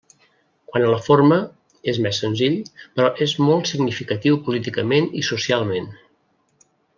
Quant 0.69 0.85
a 0.85 0.93
la 0.93 1.01
forma, 1.07 1.35
és 1.93 1.99
més 2.05 2.21
senzill, 2.23 2.55
però 2.95 3.11
és 3.29 3.35
molt 3.49 3.69
significatiu 3.73 4.41
políticament 4.49 5.11
i 5.21 5.25
socialment. 5.33 5.93